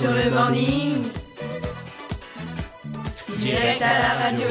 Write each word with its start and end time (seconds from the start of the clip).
sur 0.00 0.12
le 0.12 0.30
morning. 0.30 1.04
Direct 3.36 3.82
à 3.82 3.98
la 3.98 4.14
radio. 4.24 4.46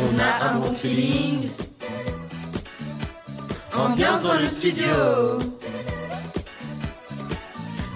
On 0.00 0.18
a 0.18 0.50
un 0.50 0.58
bon 0.58 0.74
feeling. 0.74 1.48
Ambiance 3.72 4.22
dans 4.22 4.34
le 4.34 4.48
studio. 4.48 4.84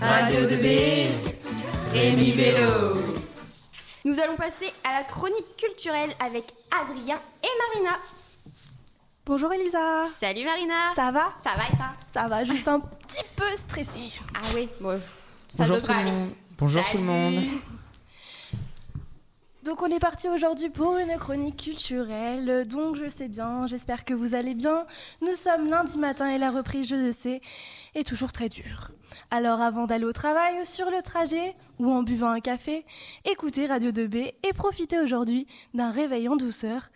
Radio 0.00 0.40
de 0.50 0.56
B. 0.56 1.08
Rémi 1.92 2.32
Bello. 2.32 2.96
Nous 4.04 4.20
allons 4.20 4.36
passer 4.36 4.72
à 4.84 4.98
la 4.98 5.02
chronique 5.02 5.56
culturelle 5.56 6.10
avec 6.20 6.44
Adrien 6.70 7.18
et 7.42 7.82
Marina. 7.82 7.98
Bonjour 9.26 9.52
Elisa. 9.52 10.06
Salut 10.06 10.44
Marina. 10.44 10.74
Ça 10.94 11.10
va? 11.10 11.32
Ça 11.40 11.50
va 11.56 11.64
et 11.64 11.76
toi? 11.76 11.86
Ça 12.08 12.28
va, 12.28 12.44
juste 12.44 12.68
un 12.68 12.78
petit 12.80 13.24
peu 13.34 13.44
stressée. 13.56 14.12
Ah 14.34 14.40
oui, 14.54 14.68
bon, 14.80 14.98
ça 15.48 15.64
Bonjour 15.64 15.76
tout 15.76 15.82
devrait 15.82 15.94
le 15.94 16.08
aller. 16.08 16.10
monde. 16.12 16.30
Bonjour 16.58 16.82
tout 16.90 16.98
le 16.98 17.02
monde. 17.02 17.42
Donc 19.66 19.82
on 19.82 19.86
est 19.86 19.98
parti 19.98 20.28
aujourd'hui 20.28 20.68
pour 20.68 20.96
une 20.96 21.18
chronique 21.18 21.56
culturelle, 21.56 22.68
donc 22.68 22.94
je 22.94 23.08
sais 23.08 23.26
bien, 23.26 23.66
j'espère 23.66 24.04
que 24.04 24.14
vous 24.14 24.36
allez 24.36 24.54
bien. 24.54 24.86
Nous 25.22 25.34
sommes 25.34 25.68
lundi 25.68 25.98
matin 25.98 26.30
et 26.30 26.38
la 26.38 26.52
reprise, 26.52 26.86
je 26.86 26.94
le 26.94 27.10
sais, 27.10 27.40
est 27.96 28.06
toujours 28.06 28.30
très 28.30 28.48
dure. 28.48 28.92
Alors 29.32 29.60
avant 29.60 29.86
d'aller 29.86 30.04
au 30.04 30.12
travail 30.12 30.64
sur 30.64 30.88
le 30.88 31.02
trajet, 31.02 31.56
ou 31.80 31.90
en 31.90 32.04
buvant 32.04 32.30
un 32.30 32.38
café, 32.38 32.86
écoutez 33.24 33.66
Radio 33.66 33.90
2B 33.90 34.34
et 34.44 34.52
profitez 34.52 35.00
aujourd'hui 35.00 35.48
d'un 35.74 35.90
réveil 35.90 36.28
en 36.28 36.36
douceur 36.36 36.90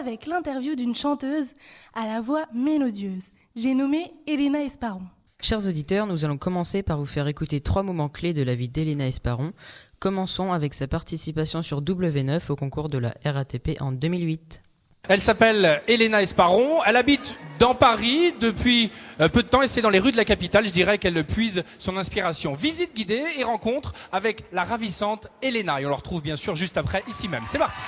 avec 0.00 0.26
l'interview 0.26 0.74
d'une 0.74 0.96
chanteuse 0.96 1.52
à 1.94 2.04
la 2.06 2.20
voix 2.20 2.46
mélodieuse. 2.52 3.30
J'ai 3.54 3.74
nommé 3.74 4.12
Elena 4.26 4.64
Esparon. 4.64 5.02
Chers 5.40 5.68
auditeurs, 5.68 6.08
nous 6.08 6.24
allons 6.24 6.36
commencer 6.36 6.82
par 6.82 6.98
vous 6.98 7.06
faire 7.06 7.28
écouter 7.28 7.60
trois 7.60 7.84
moments 7.84 8.08
clés 8.08 8.34
de 8.34 8.42
la 8.42 8.56
vie 8.56 8.68
d'Elena 8.68 9.06
Esparon. 9.06 9.52
Commençons 10.00 10.52
avec 10.52 10.74
sa 10.74 10.86
participation 10.86 11.60
sur 11.60 11.82
W9 11.82 12.40
au 12.50 12.54
concours 12.54 12.88
de 12.88 12.98
la 12.98 13.14
RATP 13.24 13.80
en 13.80 13.90
2008. 13.90 14.62
Elle 15.08 15.20
s'appelle 15.20 15.82
Elena 15.88 16.22
Esparon. 16.22 16.84
Elle 16.86 16.94
habite 16.94 17.36
dans 17.58 17.74
Paris 17.74 18.32
depuis 18.38 18.92
euh, 19.20 19.28
peu 19.28 19.42
de 19.42 19.48
temps 19.48 19.60
et 19.60 19.66
c'est 19.66 19.80
dans 19.80 19.90
les 19.90 19.98
rues 19.98 20.12
de 20.12 20.16
la 20.16 20.24
capitale, 20.24 20.68
je 20.68 20.72
dirais, 20.72 20.98
qu'elle 20.98 21.24
puise 21.24 21.64
son 21.78 21.96
inspiration. 21.96 22.54
Visite 22.54 22.94
guidée 22.94 23.24
et 23.38 23.42
rencontre 23.42 23.92
avec 24.12 24.44
la 24.52 24.62
ravissante 24.62 25.26
Elena. 25.42 25.80
Et 25.80 25.86
on 25.86 25.90
la 25.90 25.96
retrouve 25.96 26.22
bien 26.22 26.36
sûr 26.36 26.54
juste 26.54 26.76
après, 26.76 27.02
ici 27.08 27.26
même. 27.26 27.42
C'est 27.46 27.58
parti. 27.58 27.82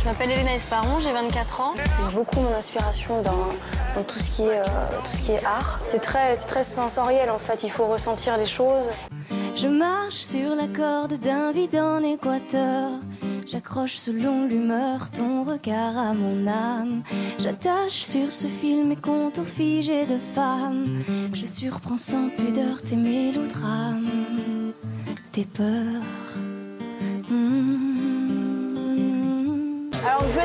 Je 0.00 0.10
m'appelle 0.10 0.30
Elena 0.30 0.54
Esparon, 0.54 1.00
j'ai 1.00 1.12
24 1.12 1.60
ans. 1.60 1.74
J'ai 1.76 2.14
beaucoup 2.14 2.40
mon 2.40 2.54
inspiration 2.54 3.20
dans, 3.20 3.48
dans 3.94 4.02
tout, 4.02 4.18
ce 4.18 4.30
qui 4.30 4.42
est, 4.42 4.60
euh, 4.60 4.64
tout 5.04 5.16
ce 5.16 5.22
qui 5.22 5.32
est 5.32 5.44
art. 5.44 5.80
C'est 5.84 6.00
très, 6.00 6.34
sensoriel 6.64 7.30
en 7.30 7.38
fait, 7.38 7.62
il 7.62 7.70
faut 7.70 7.86
ressentir 7.86 8.36
les 8.36 8.44
choses. 8.44 8.88
Je 9.56 9.68
marche 9.68 10.16
sur 10.16 10.54
la 10.54 10.66
corde 10.66 11.14
d'un 11.14 11.52
vide 11.52 11.76
en 11.76 12.02
équateur. 12.02 12.90
J'accroche 13.46 13.96
selon 13.96 14.46
l'humeur 14.46 15.10
ton 15.10 15.44
regard 15.44 15.96
à 15.96 16.12
mon 16.14 16.46
âme. 16.46 17.02
J'attache 17.38 18.04
sur 18.04 18.32
ce 18.32 18.46
fil 18.46 18.84
mes 18.84 18.96
contours 18.96 19.46
figés 19.46 20.06
de 20.06 20.18
femmes. 20.34 20.96
Je 21.32 21.46
surprends 21.46 21.98
sans 21.98 22.30
pudeur 22.30 22.82
tes 22.82 22.96
mélodrames, 22.96 24.72
tes 25.32 25.44
peurs. 25.44 26.02
Hmm. 27.30 27.63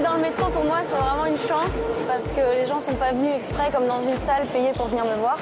Dans 0.03 0.15
le 0.15 0.21
métro 0.21 0.49
pour 0.49 0.63
moi 0.63 0.77
c'est 0.83 0.95
vraiment 0.95 1.25
une 1.25 1.37
chance 1.37 1.89
parce 2.07 2.31
que 2.31 2.39
les 2.55 2.65
gens 2.65 2.79
sont 2.79 2.93
pas 2.93 3.11
venus 3.11 3.35
exprès 3.35 3.69
comme 3.69 3.85
dans 3.85 3.99
une 3.99 4.15
salle 4.15 4.45
payée 4.47 4.71
pour 4.73 4.87
venir 4.87 5.03
me 5.03 5.15
voir. 5.15 5.37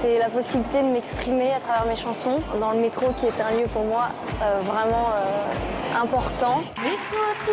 C'est 0.00 0.18
la 0.18 0.28
possibilité 0.28 0.82
de 0.82 0.88
m'exprimer 0.88 1.52
à 1.52 1.60
travers 1.60 1.86
mes 1.86 1.94
chansons 1.94 2.40
dans 2.60 2.72
le 2.72 2.80
métro 2.80 3.06
qui 3.16 3.26
est 3.26 3.40
un 3.40 3.56
lieu 3.56 3.68
pour 3.72 3.84
moi 3.84 4.08
euh, 4.42 4.60
vraiment 4.62 5.06
euh, 5.14 6.02
important. 6.02 6.62
Toi 6.74 7.46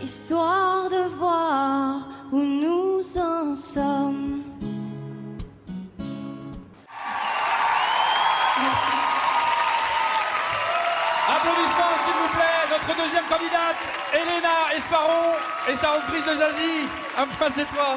histoire 0.00 0.88
de 0.88 1.08
voir 1.18 2.08
où 2.30 2.38
nous 2.38 3.18
en 3.18 3.54
sommes. 3.56 4.21
Candidate, 13.42 13.76
Elena 14.14 14.76
Esparon 14.76 15.34
et 15.70 15.74
sa 15.74 15.92
reprise 15.94 16.22
de 16.24 16.34
Zazie. 16.34 16.88
Un 17.18 17.26
point 17.26 17.48
c'est 17.50 17.66
toi. 17.66 17.96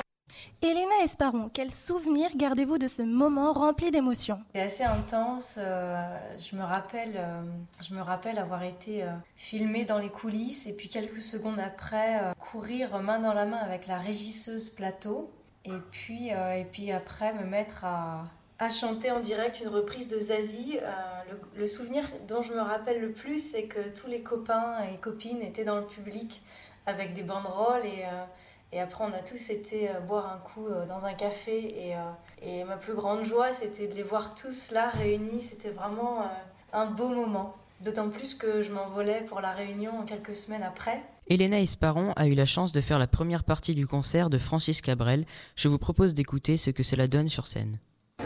Elena 0.62 1.04
Esparon, 1.04 1.50
quel 1.54 1.70
souvenir 1.70 2.30
gardez-vous 2.36 2.78
de 2.80 2.88
ce 2.88 3.04
moment 3.04 3.54
rempli 3.54 3.92
d'émotions? 3.92 4.40
C'est 4.56 4.62
assez 4.62 4.84
intense. 4.84 5.56
euh, 5.60 6.02
je 6.38 6.56
me 6.56 6.64
rappelle, 6.64 7.14
euh, 7.18 7.42
je 7.88 7.94
me 7.94 8.02
rappelle 8.02 8.40
avoir 8.40 8.64
été 8.64 9.04
euh, 9.04 9.08
filmée 9.36 9.86
dans 9.86 10.00
les 10.00 10.10
coulisses 10.10 10.66
et 10.66 10.74
puis 10.74 10.90
quelques 10.90 11.22
secondes 11.22 11.60
après 11.60 12.20
euh, 12.24 12.34
courir 12.40 12.98
main 13.00 13.20
dans 13.20 13.34
la 13.34 13.46
main 13.46 13.58
avec 13.58 13.86
la 13.86 13.98
régisseuse 13.98 14.70
plateau 14.70 15.32
et 15.66 15.78
puis 15.92 16.32
euh, 16.34 16.54
et 16.56 16.66
puis 16.66 16.92
après 16.92 17.34
me 17.34 17.44
mettre 17.46 17.86
à 17.86 18.24
à 18.60 18.70
chanter 18.70 19.12
en 19.12 19.20
direct 19.20 19.60
une 19.60 19.68
reprise 19.68 20.08
de 20.08 20.20
Zazie. 20.20 20.80
Euh, 20.82 21.34
le, 21.58 21.68
souvenir 21.68 22.06
dont 22.28 22.42
je 22.42 22.54
me 22.54 22.62
rappelle 22.62 23.02
le 23.02 23.12
plus, 23.12 23.40
c'est 23.40 23.64
que 23.64 23.80
tous 24.00 24.08
les 24.08 24.22
copains 24.22 24.78
et 24.94 24.98
copines 24.98 25.42
étaient 25.42 25.66
dans 25.66 25.78
le 25.78 25.86
public 25.86 26.42
avec 26.86 27.14
des 27.14 27.24
banderoles 27.24 27.86
et 27.86 28.06
euh, 28.06 28.84
après, 28.84 29.06
on 29.06 29.14
a 29.14 29.20
tous 29.20 29.50
été 29.52 29.90
euh, 29.90 30.00
boire 30.02 30.34
un 30.34 30.38
coup 30.38 30.68
dans 30.90 31.06
un 31.06 31.14
café. 31.14 31.76
Et, 31.78 31.96
et 32.42 32.64
ma 32.66 32.76
plus 32.76 32.94
grande 32.94 33.24
joie, 33.24 33.54
c'était 33.54 33.88
de 33.88 33.94
les 33.94 34.04
voir 34.04 34.36
tous 34.36 34.72
là 34.72 34.90
réunis. 34.90 35.42
C'était 35.42 35.70
vraiment 35.70 36.30
un 36.74 36.86
beau 36.86 37.08
moment. 37.08 37.56
D'autant 37.82 38.10
plus 38.10 38.36
que 38.36 38.62
je 38.62 38.72
m'envolais 38.72 39.22
pour 39.22 39.40
la 39.40 39.52
réunion 39.52 40.04
quelques 40.06 40.36
semaines 40.36 40.64
après. 40.64 41.02
Elena 41.28 41.60
Esparon 41.60 42.14
a 42.16 42.28
eu 42.28 42.34
la 42.34 42.46
chance 42.46 42.72
de 42.72 42.82
faire 42.82 43.00
la 43.00 43.08
première 43.08 43.44
partie 43.44 43.76
du 43.76 43.88
concert 43.88 44.30
de 44.30 44.38
Francis 44.38 44.82
Cabrel. 44.82 45.26
Je 45.56 45.68
vous 45.70 45.78
propose 45.78 46.14
d'écouter 46.14 46.58
ce 46.58 46.70
que 46.70 46.84
cela 46.84 47.08
donne 47.08 47.30
sur 47.30 47.48
scène. 47.48 47.80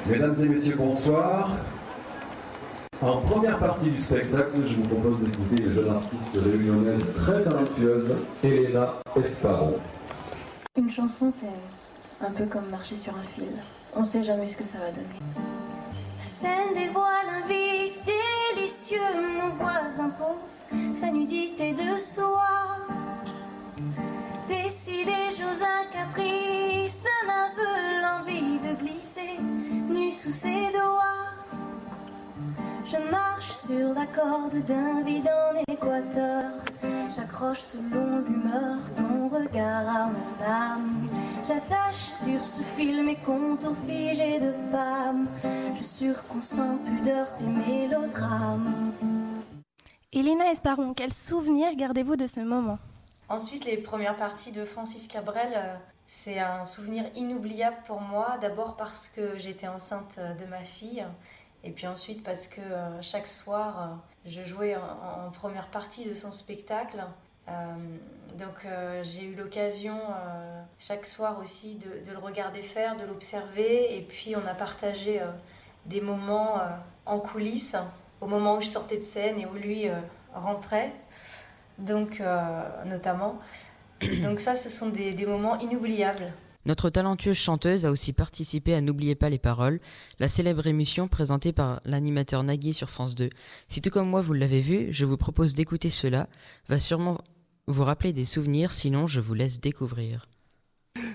Mesdames 0.07 0.35
et 0.43 0.47
messieurs, 0.47 0.75
bonsoir. 0.77 1.49
En 3.01 3.17
première 3.17 3.59
partie 3.59 3.89
du 3.89 3.99
spectacle, 4.01 4.61
je 4.65 4.75
vous 4.75 4.87
propose 4.87 5.23
d'écouter 5.23 5.63
une 5.63 5.73
jeune 5.73 5.89
artiste 5.89 6.35
réunionnaise 6.35 7.03
très 7.15 7.43
talentueuse, 7.43 8.17
Elena 8.43 8.95
Esparon. 9.15 9.75
Une 10.77 10.89
chanson 10.89 11.31
c'est 11.31 12.25
un 12.25 12.31
peu 12.31 12.45
comme 12.45 12.69
marcher 12.69 12.97
sur 12.97 13.13
un 13.15 13.23
fil. 13.23 13.51
On 13.95 14.03
sait 14.03 14.23
jamais 14.23 14.45
ce 14.45 14.57
que 14.57 14.65
ça 14.65 14.79
va 14.79 14.91
donner. 14.91 15.07
La 16.19 16.25
scène 16.25 16.73
dévoile 16.75 17.27
un 17.43 17.47
vice 17.47 18.03
délicieux. 18.55 18.97
Mon 19.41 19.49
voisin 19.55 20.09
pose 20.09 20.95
sa 20.95 21.11
nudité 21.11 21.73
de 21.73 21.97
soie. 21.97 22.77
Décidé, 24.47 25.29
j'ose 25.29 25.61
un 25.61 25.85
caprice, 25.93 27.05
un 27.23 27.29
aveu, 27.29 28.01
l'envie 28.01 28.38
de 28.69 28.75
glisser, 28.75 29.37
nu 29.89 30.11
sous 30.11 30.29
ses 30.29 30.71
doigts. 30.71 31.29
Je 32.85 32.97
marche 33.11 33.51
sur 33.51 33.93
la 33.93 34.05
corde 34.05 34.57
d'un 34.65 35.01
vide 35.03 35.29
en 35.29 35.71
équateur. 35.71 36.51
J'accroche 37.15 37.61
selon 37.61 38.19
l'humeur 38.19 38.77
ton 38.95 39.29
regard 39.29 39.87
à 39.87 40.05
mon 40.07 40.45
âme. 40.45 41.07
J'attache 41.47 42.03
sur 42.23 42.41
ce 42.41 42.61
fil 42.61 43.03
mes 43.03 43.15
contours 43.15 43.77
figés 43.87 44.39
de 44.39 44.53
femme. 44.71 45.27
Je 45.75 45.81
surprends 45.81 46.41
sans 46.41 46.77
pudeur 46.77 47.33
tes 47.35 47.45
mélodrames. 47.45 48.93
Elena 50.11 50.51
Esparon, 50.51 50.93
quel 50.93 51.13
souvenir 51.13 51.75
gardez-vous 51.75 52.15
de 52.15 52.27
ce 52.27 52.39
moment? 52.39 52.79
Ensuite, 53.29 53.65
les 53.65 53.77
premières 53.77 54.15
parties 54.15 54.51
de 54.51 54.65
Francis 54.65 55.07
Cabrel, 55.07 55.53
euh, 55.55 55.75
c'est 56.11 56.39
un 56.39 56.63
souvenir 56.63 57.05
inoubliable 57.13 57.77
pour 57.85 58.01
moi. 58.01 58.39
D'abord 58.41 58.75
parce 58.75 59.07
que 59.07 59.37
j'étais 59.37 59.67
enceinte 59.67 60.15
euh, 60.17 60.33
de 60.33 60.45
ma 60.45 60.63
fille. 60.63 61.05
Et 61.63 61.69
puis 61.69 61.85
ensuite 61.85 62.23
parce 62.23 62.47
que 62.47 62.61
euh, 62.61 62.99
chaque 63.03 63.27
soir, 63.27 63.79
euh, 63.79 63.95
je 64.25 64.43
jouais 64.43 64.75
en, 64.75 65.29
première 65.29 65.67
partie 65.67 66.05
de 66.05 66.15
son 66.15 66.31
spectacle. 66.31 67.03
Donc 68.37 68.67
j'ai 69.01 69.23
eu 69.23 69.33
l'occasion 69.33 69.99
chaque 70.77 71.07
soir 71.07 71.39
aussi 71.39 71.75
de, 71.75 72.11
le 72.11 72.17
regarder 72.19 72.61
faire, 72.61 72.95
de 72.95 73.05
l'observer. 73.05 73.97
Et 73.97 74.01
puis 74.01 74.35
on 74.35 74.45
a 74.45 74.53
partagé 74.53 75.19
des 75.87 75.99
moments 75.99 76.61
en 77.07 77.19
coulisses, 77.19 77.75
au 78.21 78.27
moment 78.27 78.57
où 78.57 78.61
je 78.61 78.67
sortais 78.67 78.97
de 78.97 79.03
scène 79.03 79.39
et 79.39 79.47
où 79.47 79.55
lui 79.55 79.87
rentrait. 80.35 80.93
Donc 81.79 82.21
notamment. 82.85 83.39
Donc 84.23 84.39
ça, 84.39 84.55
ce 84.55 84.69
sont 84.69 84.89
des, 84.89 85.11
des 85.11 85.25
moments 85.25 85.59
inoubliables. 85.59 86.33
Notre 86.65 86.89
talentueuse 86.89 87.37
chanteuse 87.37 87.85
a 87.85 87.91
aussi 87.91 88.13
participé 88.13 88.75
à 88.75 88.81
N'oubliez 88.81 89.15
pas 89.15 89.29
les 89.29 89.39
paroles, 89.39 89.79
la 90.19 90.27
célèbre 90.27 90.67
émission 90.67 91.07
présentée 91.07 91.53
par 91.53 91.81
l'animateur 91.85 92.43
Nagui 92.43 92.73
sur 92.73 92.89
France 92.89 93.15
2. 93.15 93.29
Si 93.67 93.81
tout 93.81 93.89
comme 93.89 94.09
moi 94.09 94.21
vous 94.21 94.33
l'avez 94.33 94.61
vu, 94.61 94.87
je 94.91 95.05
vous 95.05 95.17
propose 95.17 95.53
d'écouter 95.53 95.89
cela, 95.89 96.27
va 96.67 96.77
sûrement 96.77 97.19
vous 97.67 97.83
rappeler 97.83 98.13
des 98.13 98.25
souvenirs, 98.25 98.73
sinon 98.73 99.07
je 99.07 99.21
vous 99.21 99.33
laisse 99.33 99.61
découvrir. 99.61 100.27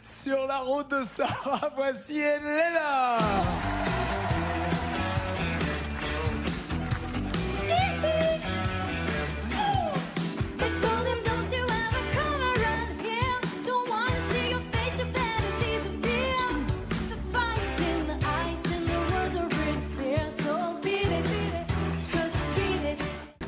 Sur 0.02 0.46
la 0.46 0.58
route 0.58 0.90
de 0.90 1.04
Sarah, 1.04 1.72
voici 1.76 2.18
Elena 2.18 3.18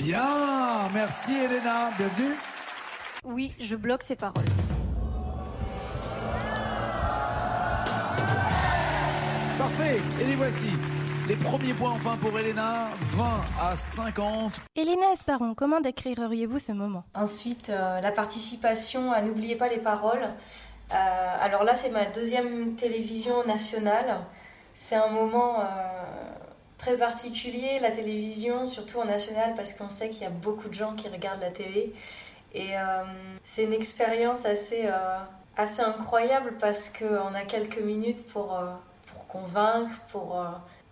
Bien, 0.06 0.88
merci 0.94 1.32
Elena, 1.32 1.90
bienvenue. 1.98 2.36
Oui, 3.24 3.52
je 3.58 3.74
bloque 3.74 4.04
ces 4.04 4.14
paroles. 4.14 4.44
Parfait, 9.58 10.00
et 10.20 10.24
les 10.24 10.36
voici. 10.36 10.68
Les 11.26 11.34
premiers 11.34 11.74
points 11.74 11.90
enfin 11.90 12.16
pour 12.18 12.38
Elena, 12.38 12.84
20 13.16 13.24
à 13.60 13.74
50. 13.74 14.60
Elena 14.76 15.10
Esparon, 15.12 15.56
comment 15.56 15.80
décririez-vous 15.80 16.60
ce 16.60 16.70
moment? 16.70 17.02
Ensuite, 17.12 17.70
euh, 17.70 18.00
la 18.00 18.12
participation 18.12 19.10
à 19.10 19.22
N'oubliez 19.22 19.56
pas 19.56 19.68
les 19.68 19.78
paroles. 19.78 20.22
Euh, 20.92 21.36
alors 21.40 21.64
là, 21.64 21.74
c'est 21.74 21.90
ma 21.90 22.04
deuxième 22.04 22.76
télévision 22.76 23.44
nationale. 23.44 24.20
C'est 24.76 24.94
un 24.94 25.08
moment 25.08 25.62
euh, 25.62 25.64
très 26.78 26.96
particulier, 26.96 27.78
la 27.80 27.90
télévision, 27.90 28.66
surtout 28.66 28.98
en 28.98 29.04
national, 29.04 29.54
parce 29.54 29.72
qu'on 29.72 29.88
sait 29.88 30.10
qu'il 30.10 30.22
y 30.22 30.26
a 30.26 30.30
beaucoup 30.30 30.68
de 30.68 30.74
gens 30.74 30.94
qui 30.94 31.08
regardent 31.08 31.40
la 31.40 31.50
télé. 31.50 31.94
Et 32.54 32.76
euh, 32.76 33.04
c'est 33.44 33.64
une 33.64 33.72
expérience 33.72 34.46
assez, 34.46 34.86
euh, 34.86 35.18
assez 35.56 35.82
incroyable 35.82 36.54
parce 36.58 36.88
qu'on 36.88 37.34
a 37.34 37.42
quelques 37.42 37.80
minutes 37.80 38.26
pour, 38.28 38.56
euh, 38.56 38.66
pour 39.12 39.26
convaincre, 39.26 40.00
pour, 40.10 40.42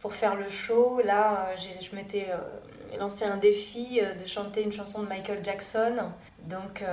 pour 0.00 0.14
faire 0.14 0.34
le 0.34 0.48
show. 0.48 1.00
Là, 1.04 1.48
je 1.56 1.94
m'étais 1.94 2.28
lancé 2.98 3.24
un 3.24 3.36
défi 3.36 4.00
de 4.00 4.26
chanter 4.26 4.62
une 4.62 4.72
chanson 4.72 5.02
de 5.02 5.08
Michael 5.08 5.44
Jackson. 5.44 5.96
Donc, 6.42 6.84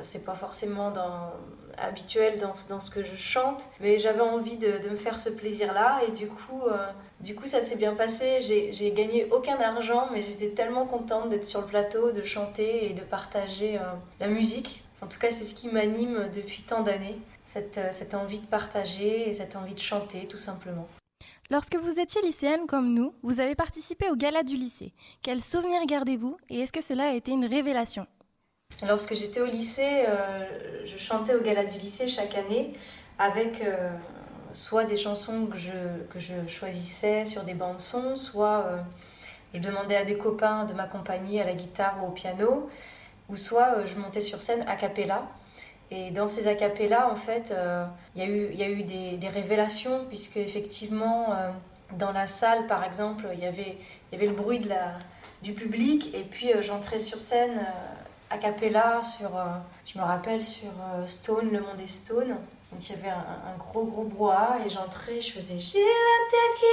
c'est 0.00 0.24
pas 0.24 0.34
forcément 0.34 0.90
dans, 0.90 1.32
habituel 1.78 2.38
dans, 2.38 2.52
dans 2.68 2.80
ce 2.80 2.90
que 2.90 3.02
je 3.02 3.16
chante, 3.16 3.64
mais 3.80 3.98
j'avais 3.98 4.20
envie 4.20 4.56
de, 4.56 4.78
de 4.78 4.88
me 4.88 4.96
faire 4.96 5.18
ce 5.18 5.28
plaisir-là. 5.28 6.00
Et 6.08 6.12
du 6.12 6.26
coup, 6.26 6.62
euh, 6.66 6.86
du 7.20 7.34
coup 7.34 7.46
ça 7.46 7.60
s'est 7.60 7.76
bien 7.76 7.94
passé. 7.94 8.40
J'ai 8.40 8.72
j'ai 8.72 8.92
gagné 8.92 9.28
aucun 9.30 9.58
argent, 9.60 10.08
mais 10.12 10.22
j'étais 10.22 10.48
tellement 10.48 10.86
contente 10.86 11.28
d'être 11.28 11.44
sur 11.44 11.60
le 11.60 11.66
plateau, 11.66 12.12
de 12.12 12.22
chanter 12.22 12.90
et 12.90 12.92
de 12.94 13.02
partager 13.02 13.76
euh, 13.76 13.82
la 14.20 14.28
musique. 14.28 14.82
En 15.02 15.06
tout 15.06 15.18
cas, 15.18 15.30
c'est 15.30 15.44
ce 15.44 15.54
qui 15.54 15.68
m'anime 15.68 16.30
depuis 16.34 16.62
tant 16.62 16.82
d'années, 16.82 17.18
cette, 17.46 17.78
euh, 17.78 17.88
cette 17.90 18.14
envie 18.14 18.38
de 18.38 18.46
partager 18.46 19.28
et 19.28 19.32
cette 19.34 19.54
envie 19.54 19.74
de 19.74 19.80
chanter, 19.80 20.26
tout 20.26 20.38
simplement. 20.38 20.88
Lorsque 21.50 21.76
vous 21.76 22.00
étiez 22.00 22.22
lycéenne 22.22 22.66
comme 22.66 22.92
nous, 22.92 23.12
vous 23.22 23.38
avez 23.38 23.54
participé 23.54 24.10
au 24.10 24.16
gala 24.16 24.42
du 24.42 24.56
lycée. 24.56 24.92
Quels 25.22 25.42
souvenirs 25.42 25.84
gardez-vous 25.86 26.38
et 26.48 26.60
est-ce 26.60 26.72
que 26.72 26.82
cela 26.82 27.10
a 27.10 27.12
été 27.12 27.30
une 27.30 27.44
révélation? 27.44 28.06
Lorsque 28.86 29.14
j'étais 29.14 29.40
au 29.40 29.46
lycée, 29.46 30.04
euh, 30.06 30.44
je 30.84 30.98
chantais 30.98 31.34
au 31.34 31.40
gala 31.40 31.64
du 31.64 31.78
lycée 31.78 32.08
chaque 32.08 32.34
année 32.34 32.74
avec 33.18 33.62
euh, 33.62 33.88
soit 34.52 34.84
des 34.84 34.96
chansons 34.96 35.46
que 35.46 35.56
je, 35.56 36.46
choisissais 36.46 37.24
sur 37.24 37.42
des 37.44 37.54
bandes 37.54 37.80
son, 37.80 38.16
soit 38.16 38.66
euh, 38.66 38.76
je 39.54 39.60
demandais 39.60 39.96
à 39.96 40.04
des 40.04 40.18
copains 40.18 40.66
de 40.66 40.74
m'accompagner 40.74 41.40
à 41.40 41.46
la 41.46 41.54
guitare 41.54 41.96
ou 42.02 42.08
au 42.08 42.10
piano, 42.10 42.68
ou 43.30 43.36
soit 43.36 43.86
je 43.86 43.98
montais 43.98 44.20
sur 44.20 44.42
scène 44.42 44.62
a 44.68 44.76
cappella. 44.76 45.22
Et 45.90 46.10
dans 46.10 46.28
ces 46.28 46.46
a 46.46 46.54
cappella, 46.54 47.10
en 47.10 47.16
fait, 47.16 47.54
il 48.16 48.20
y 48.20 48.62
a 48.62 48.68
eu, 48.68 48.82
des, 48.82 49.28
révélations, 49.28 50.04
puisque 50.08 50.36
effectivement, 50.36 51.36
dans 51.96 52.10
la 52.10 52.26
salle, 52.26 52.66
par 52.66 52.82
exemple, 52.82 53.28
il 53.32 53.38
y 53.38 53.46
avait, 53.46 53.78
le 54.12 54.32
bruit 54.32 54.66
du 55.42 55.52
public, 55.54 56.12
et 56.12 56.24
puis 56.24 56.50
j'entrais 56.60 56.98
sur 56.98 57.20
scène 57.20 57.64
a 58.30 58.38
cappella 58.38 59.00
sur, 59.02 59.36
euh, 59.36 59.44
je 59.84 59.98
me 59.98 60.04
rappelle, 60.04 60.42
sur 60.42 60.68
euh, 60.68 61.06
Stone, 61.06 61.50
Le 61.50 61.60
Monde 61.60 61.80
est 61.80 61.86
Stone. 61.86 62.36
Donc 62.72 62.88
il 62.88 62.96
y 62.96 62.98
avait 62.98 63.10
un, 63.10 63.56
gros 63.58 63.84
gros 63.84 64.04
brouhaha, 64.04 64.58
et 64.64 64.68
j'entrais, 64.68 65.20
je 65.20 65.32
faisais 65.32 65.58
J'ai 65.58 65.78
la 65.78 66.30
tête 66.30 66.58
qui 66.58 66.66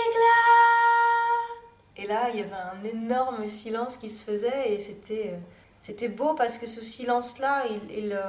Et 2.04 2.08
là, 2.08 2.30
il 2.34 2.40
y 2.40 2.42
avait 2.42 2.52
un 2.52 2.84
énorme 2.84 3.48
silence 3.48 3.98
qui 3.98 4.10
se 4.10 4.24
faisait, 4.24 4.74
et 4.74 4.80
c'était, 4.80 5.32
euh, 5.34 5.38
c'était 5.80 6.10
beau 6.10 6.34
parce 6.34 6.58
que 6.58 6.66
ce 6.66 6.82
silence-là, 6.82 7.66
il, 7.70 7.98
il, 7.98 8.20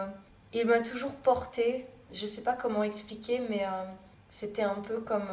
il 0.52 0.66
m'a 0.66 0.80
toujours 0.80 1.12
porté. 1.12 1.86
Je 2.12 2.26
sais 2.26 2.42
pas 2.42 2.52
comment 2.52 2.82
expliquer, 2.84 3.40
mais 3.48 3.66
c'était 4.30 4.62
un 4.62 4.76
peu 4.76 4.98
comme 4.98 5.28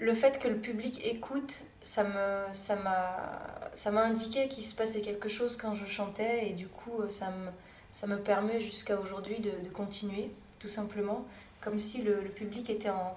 le 0.00 0.14
fait 0.14 0.38
que 0.38 0.48
le 0.48 0.56
public 0.56 1.00
écoute, 1.04 1.58
ça 1.82 2.04
me, 2.04 2.54
ça 2.54 2.76
m'a, 2.76 3.70
ça 3.74 3.90
m'a 3.90 4.04
indiqué 4.04 4.48
qu'il 4.48 4.64
se 4.64 4.74
passait 4.74 5.00
quelque 5.00 5.28
chose 5.28 5.56
quand 5.56 5.74
je 5.74 5.86
chantais, 5.86 6.48
et 6.48 6.52
du 6.52 6.68
coup, 6.68 7.00
euh, 7.00 7.10
ça 7.10 7.30
me, 7.30 7.50
ça 7.92 8.06
me 8.06 8.18
permet 8.18 8.60
jusqu'à 8.60 8.98
aujourd'hui 8.98 9.40
de, 9.40 9.52
continuer, 9.72 10.30
tout 10.58 10.68
simplement, 10.68 11.26
comme 11.60 11.80
si 11.80 12.02
le, 12.02 12.22
le 12.22 12.30
public 12.30 12.70
était 12.70 12.90
en, 12.90 13.16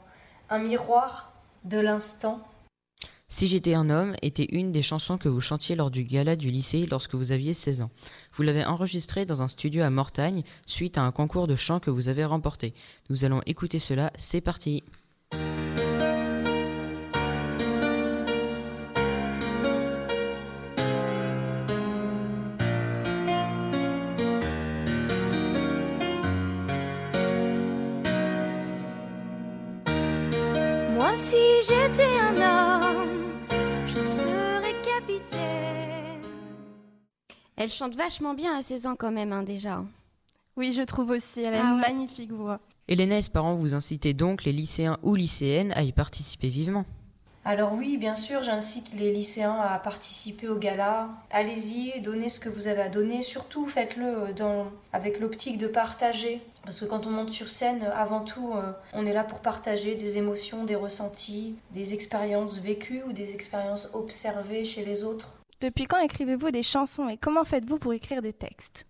un 0.50 0.60
miroir 0.60 1.32
de 1.64 1.80
l'instant. 1.80 2.42
Si 3.28 3.48
j'étais 3.48 3.74
un 3.74 3.90
homme 3.90 4.16
était 4.22 4.48
une 4.52 4.72
des 4.72 4.84
chansons 4.84 5.18
que 5.18 5.28
vous 5.28 5.42
chantiez 5.42 5.76
lors 5.76 5.90
du 5.90 6.04
gala 6.04 6.36
du 6.36 6.52
lycée 6.52 6.86
lorsque 6.86 7.16
vous 7.16 7.32
aviez 7.32 7.54
16 7.54 7.82
ans. 7.82 7.90
Vous 8.34 8.44
l'avez 8.44 8.64
enregistrée 8.64 9.26
dans 9.26 9.42
un 9.42 9.48
studio 9.48 9.84
à 9.84 9.90
Mortagne 9.90 10.44
suite 10.68 10.98
à 11.00 11.02
un 11.02 11.12
concours 11.12 11.48
de 11.48 11.56
chant 11.56 11.80
que 11.80 11.90
vous 11.90 12.08
avez 12.08 12.24
remporté. 12.24 12.74
Nous 13.10 13.26
allons 13.26 13.42
écouter 13.48 13.80
cela, 13.80 14.12
c'est 14.16 14.42
parti. 14.42 14.84
Moi, 31.06 31.16
si 31.18 31.36
j'étais 31.62 32.18
un 32.20 32.34
homme, 32.36 33.10
je 33.86 33.96
serais 33.96 34.74
capitaine. 34.82 36.24
Elle 37.56 37.70
chante 37.70 37.96
vachement 37.96 38.34
bien 38.34 38.58
à 38.58 38.64
16 38.64 38.88
ans 38.88 38.96
quand 38.98 39.12
même, 39.12 39.32
hein, 39.32 39.44
déjà. 39.44 39.86
Oui, 40.58 40.72
je 40.72 40.82
trouve 40.82 41.12
aussi, 41.12 41.42
elle 41.42 41.54
a 41.54 41.62
Ah 41.64 41.70
une 41.70 41.76
ouais. 41.76 41.82
magnifique 41.82 42.32
voix. 42.32 42.60
Hélène 42.88 43.22
parents 43.32 43.54
vous 43.54 43.76
incitez 43.76 44.16
donc 44.16 44.46
les 44.46 44.52
lycéens 44.52 44.98
ou 45.04 45.14
lycéennes 45.14 45.74
à 45.74 45.84
y 45.84 45.92
participer 45.92 46.50
vivement. 46.50 46.86
Alors 47.48 47.74
oui, 47.74 47.98
bien 47.98 48.16
sûr, 48.16 48.42
j'incite 48.42 48.92
les 48.96 49.14
lycéens 49.14 49.60
à 49.62 49.78
participer 49.78 50.48
au 50.48 50.58
gala. 50.58 51.10
Allez-y, 51.30 52.02
donnez 52.02 52.28
ce 52.28 52.40
que 52.40 52.50
vous 52.50 52.66
avez 52.68 52.82
à 52.82 52.90
donner. 52.90 53.22
Surtout, 53.22 53.68
faites-le 53.68 54.34
dans- 54.34 54.66
avec 54.94 55.20
l'optique 55.20 55.60
de 55.60 55.68
partager. 55.68 56.42
Parce 56.64 56.80
que 56.80 56.86
quand 56.86 57.06
on 57.06 57.12
monte 57.12 57.30
sur 57.30 57.48
scène, 57.50 57.84
avant 57.96 58.22
tout, 58.22 58.54
euh, 58.56 58.72
on 58.94 59.06
est 59.06 59.14
là 59.14 59.24
pour 59.24 59.42
partager 59.42 59.94
des 59.94 60.18
émotions, 60.18 60.64
des 60.64 60.74
ressentis, 60.74 61.56
des 61.70 61.94
expériences 61.94 62.58
vécues 62.58 63.04
ou 63.08 63.14
des 63.14 63.36
expériences 63.36 63.90
observées 63.94 64.66
chez 64.66 64.84
les 64.84 65.04
autres. 65.04 65.30
Depuis 65.62 65.86
quand 65.86 66.00
écrivez-vous 66.00 66.50
des 66.50 66.64
chansons 66.64 67.08
et 67.10 67.18
comment 67.18 67.44
faites-vous 67.44 67.78
pour 67.78 67.94
écrire 67.94 68.24
des 68.24 68.34
textes? 68.34 68.88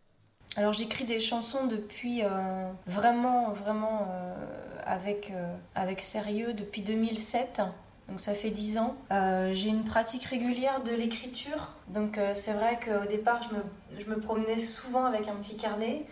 Alors 0.56 0.72
j'écris 0.72 1.04
des 1.04 1.20
chansons 1.20 1.66
depuis 1.68 2.24
euh, 2.24 2.30
vraiment, 2.88 3.50
vraiment 3.52 4.08
euh, 4.10 4.34
avec, 4.86 5.32
euh, 5.36 5.54
avec 5.76 6.00
sérieux 6.00 6.54
depuis 6.54 6.82
2007. 6.82 7.62
Donc 8.10 8.20
ça 8.20 8.34
fait 8.34 8.52
10 8.52 8.78
ans. 8.78 8.96
Euh, 9.12 9.52
j'ai 9.54 9.70
une 9.70 9.84
pratique 9.84 10.26
régulière 10.26 10.84
de 10.84 10.92
l'écriture. 10.92 11.72
Donc 11.88 12.18
euh, 12.18 12.34
c'est 12.34 12.54
vrai 12.54 12.80
qu'au 12.84 13.08
départ, 13.08 13.42
je 13.42 14.06
me, 14.06 14.20
promenais 14.20 14.60
souvent 14.60 15.06
avec 15.06 15.28
un 15.28 15.36
petit 15.36 15.58
carnet. 15.58 16.06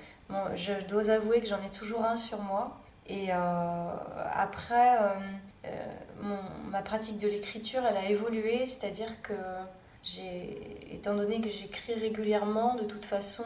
Je 0.55 0.87
dois 0.87 1.11
avouer 1.11 1.41
que 1.41 1.47
j'en 1.47 1.61
ai 1.61 1.69
toujours 1.69 2.03
un 2.03 2.15
sur 2.15 2.41
moi. 2.41 2.79
Et 3.05 3.27
euh, 3.29 3.35
après, 4.33 4.97
ma 6.71 6.81
pratique 6.81 7.19
de 7.19 7.27
l'écriture, 7.27 7.83
elle 7.87 7.97
a 7.97 8.09
évolué. 8.09 8.65
C'est-à-dire 8.65 9.21
que 9.21 9.33
j'ai, 10.01 10.89
étant 10.91 11.13
donné 11.13 11.39
que 11.39 11.49
j'écris 11.49 11.93
régulièrement, 11.93 12.73
de 12.73 12.83
toute 12.83 13.05
façon, 13.05 13.45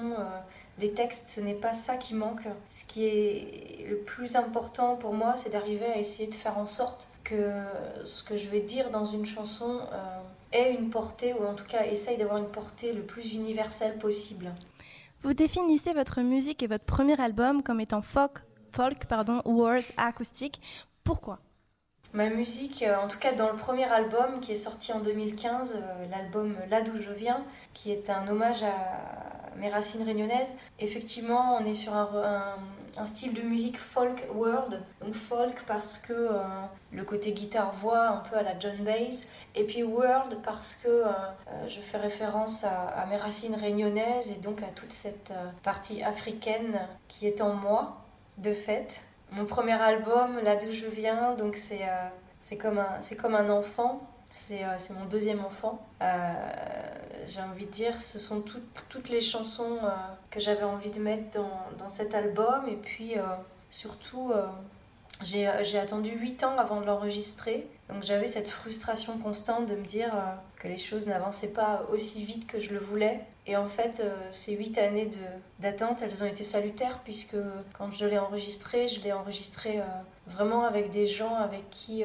les 0.79 0.91
textes, 0.91 1.25
ce 1.27 1.41
n'est 1.41 1.53
pas 1.53 1.73
ça 1.73 1.97
qui 1.97 2.13
manque. 2.13 2.47
Ce 2.69 2.85
qui 2.85 3.05
est 3.05 3.85
le 3.89 3.97
plus 3.97 4.37
important 4.37 4.95
pour 4.95 5.13
moi, 5.13 5.35
c'est 5.35 5.49
d'arriver 5.49 5.87
à 5.87 5.97
essayer 5.97 6.29
de 6.29 6.35
faire 6.35 6.57
en 6.57 6.65
sorte 6.65 7.09
que 7.27 8.05
ce 8.05 8.23
que 8.23 8.37
je 8.37 8.47
vais 8.47 8.61
dire 8.61 8.89
dans 8.89 9.05
une 9.05 9.25
chanson 9.25 9.81
euh, 9.91 10.19
ait 10.53 10.73
une 10.73 10.89
portée, 10.89 11.33
ou 11.33 11.45
en 11.45 11.53
tout 11.53 11.65
cas 11.65 11.85
essaye 11.85 12.17
d'avoir 12.17 12.37
une 12.37 12.47
portée 12.47 12.93
le 12.93 13.01
plus 13.01 13.33
universelle 13.33 13.97
possible. 13.97 14.53
Vous 15.21 15.33
définissez 15.33 15.93
votre 15.93 16.21
musique 16.21 16.63
et 16.63 16.67
votre 16.67 16.85
premier 16.85 17.19
album 17.19 17.63
comme 17.63 17.81
étant 17.81 18.01
folk, 18.01 18.39
folk 18.71 19.05
pardon, 19.05 19.41
words 19.45 19.91
acoustique. 19.97 20.61
Pourquoi? 21.03 21.39
Ma 22.13 22.29
musique, 22.29 22.83
euh, 22.83 22.95
en 22.97 23.09
tout 23.09 23.19
cas 23.19 23.33
dans 23.33 23.51
le 23.51 23.57
premier 23.57 23.83
album 23.83 24.39
qui 24.39 24.53
est 24.53 24.55
sorti 24.55 24.93
en 24.93 24.99
2015, 24.99 25.75
euh, 25.75 26.05
l'album 26.09 26.55
Là 26.69 26.81
d'où 26.81 26.95
je 27.01 27.11
viens, 27.11 27.43
qui 27.73 27.91
est 27.91 28.09
un 28.09 28.25
hommage 28.29 28.63
à 28.63 29.36
mes 29.57 29.69
racines 29.69 30.03
réunionnaises, 30.03 30.53
effectivement 30.79 31.57
on 31.57 31.65
est 31.65 31.73
sur 31.73 31.93
un, 31.95 32.55
un- 32.97 33.05
style 33.05 33.33
de 33.33 33.41
musique 33.43 33.77
folk 33.77 34.25
world. 34.33 34.81
Donc 35.01 35.13
folk 35.13 35.63
parce 35.67 35.97
que 35.99 36.13
euh, 36.13 36.39
le 36.91 37.03
côté 37.03 37.31
guitare-voix 37.31 38.07
un 38.07 38.17
peu 38.17 38.35
à 38.37 38.41
la 38.41 38.57
John 38.59 38.77
Baez, 38.77 39.23
et 39.55 39.63
puis 39.65 39.83
world 39.83 40.37
parce 40.43 40.75
que 40.75 40.87
euh, 40.87 41.05
euh, 41.05 41.67
je 41.67 41.79
fais 41.79 41.97
référence 41.97 42.63
à, 42.63 43.05
mes 43.09 43.17
racines 43.17 43.55
réunionnaises 43.55 44.31
et 44.31 44.35
donc 44.35 44.63
à 44.63 44.67
toute 44.67 44.91
cette 44.91 45.31
partie 45.63 46.01
africaine 46.03 46.79
qui 47.07 47.27
est 47.27 47.41
en 47.41 47.53
moi, 47.53 47.97
de 48.37 48.53
fait. 48.53 49.01
Mon 49.31 49.45
premier 49.45 49.73
album, 49.79 50.39
là 50.43 50.55
d'où 50.55 50.71
je 50.71 50.87
viens, 50.87 51.35
donc 51.35 51.55
c'est 51.55 52.57
comme, 52.57 52.83
comme 53.19 53.35
un 53.35 53.49
enfant. 53.49 54.01
C'est 54.29 54.63
euh, 54.63 54.75
c'est 54.77 54.93
mon 54.93 55.05
deuxième 55.05 55.43
enfant. 55.43 55.85
Euh, 56.01 56.33
J'ai 57.25 57.41
envie 57.41 57.65
de 57.65 57.71
dire, 57.71 57.99
ce 57.99 58.19
sont 58.19 58.41
toutes, 58.41 58.85
toutes 58.89 59.09
les 59.09 59.21
chansons 59.21 59.79
euh, 59.83 59.89
que 60.31 60.39
j'avais 60.39 60.63
envie 60.63 60.91
de 60.91 60.99
mettre 60.99 61.39
dans, 61.39 61.61
dans 61.77 61.89
cet 61.89 62.13
album. 62.15 62.67
Et 62.69 62.75
puis, 62.75 63.15
surtout, 63.69 64.31
j'ai 65.21 65.47
attendu 65.47 66.11
8 66.11 66.43
ans 66.43 66.57
avant 66.57 66.81
de 66.81 66.85
l'enregistrer. 66.85 67.67
Donc 67.89 68.03
j'avais 68.03 68.27
cette 68.27 68.49
frustration 68.49 69.17
constante 69.17 69.65
de 69.65 69.75
me 69.75 69.85
dire 69.85 70.11
que 70.57 70.67
les 70.67 70.77
choses 70.77 71.07
n'avançaient 71.07 71.53
pas 71.53 71.83
aussi 71.91 72.23
vite 72.23 72.47
que 72.47 72.59
je 72.59 72.71
le 72.73 72.79
voulais. 72.79 73.19
Et 73.45 73.55
en 73.55 73.67
fait, 73.67 74.01
ces 74.31 74.55
8 74.55 74.77
années 74.77 75.09
d'attente, 75.59 76.01
elles 76.01 76.23
ont 76.23 76.27
été 76.27 76.43
salutaires 76.43 76.99
puisque 77.03 77.37
quand 77.77 77.91
je 77.93 78.05
l'ai 78.05 78.17
enregistré, 78.17 78.87
je 78.87 79.01
l'ai 79.01 79.13
enregistré 79.13 79.81
vraiment 80.27 80.65
avec 80.65 80.91
des 80.91 81.07
gens 81.07 81.35
avec 81.35 81.69
qui 81.69 82.03